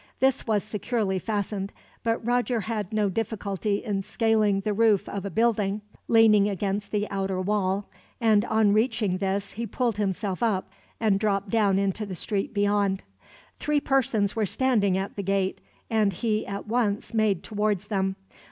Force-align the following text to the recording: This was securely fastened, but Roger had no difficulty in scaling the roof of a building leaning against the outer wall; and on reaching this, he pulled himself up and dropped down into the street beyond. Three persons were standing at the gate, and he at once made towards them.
This 0.19 0.47
was 0.47 0.63
securely 0.63 1.19
fastened, 1.19 1.71
but 2.01 2.25
Roger 2.25 2.61
had 2.61 2.91
no 2.91 3.07
difficulty 3.07 3.83
in 3.83 4.01
scaling 4.01 4.61
the 4.61 4.73
roof 4.73 5.07
of 5.07 5.25
a 5.25 5.29
building 5.29 5.81
leaning 6.07 6.49
against 6.49 6.91
the 6.91 7.07
outer 7.11 7.39
wall; 7.39 7.87
and 8.19 8.43
on 8.45 8.73
reaching 8.73 9.19
this, 9.19 9.51
he 9.51 9.67
pulled 9.67 9.97
himself 9.97 10.41
up 10.41 10.67
and 10.99 11.19
dropped 11.19 11.51
down 11.51 11.77
into 11.77 12.07
the 12.07 12.15
street 12.15 12.51
beyond. 12.51 13.03
Three 13.59 13.79
persons 13.79 14.35
were 14.35 14.47
standing 14.47 14.97
at 14.97 15.15
the 15.15 15.21
gate, 15.21 15.61
and 15.87 16.11
he 16.11 16.47
at 16.47 16.65
once 16.67 17.13
made 17.13 17.43
towards 17.43 17.85
them. 17.85 18.15